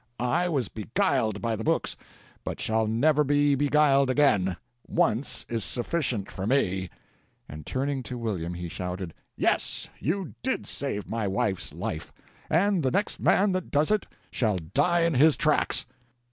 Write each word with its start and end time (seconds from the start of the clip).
I 0.19 0.49
was 0.49 0.67
beguiled 0.67 1.43
by 1.43 1.55
the 1.55 1.63
books, 1.63 1.95
but 2.43 2.59
shall 2.59 2.87
never 2.87 3.23
be 3.23 3.53
beguiled 3.53 4.09
again 4.09 4.57
once 4.87 5.45
is 5.47 5.63
sufficient 5.63 6.31
for 6.31 6.47
me." 6.47 6.89
And 7.47 7.67
turning 7.67 8.01
to 8.09 8.17
William 8.17 8.55
he 8.55 8.67
shouted, 8.67 9.13
"Yes, 9.35 9.89
you 9.99 10.33
did 10.41 10.65
save 10.65 11.07
my 11.07 11.27
wife's 11.27 11.71
life, 11.71 12.11
and 12.49 12.81
the 12.81 12.89
next 12.89 13.19
man 13.19 13.51
that 13.51 13.69
does 13.69 13.91
it 13.91 14.07
shall 14.31 14.57
die 14.57 15.01
in 15.01 15.13
his 15.13 15.37
tracks!" 15.37 15.85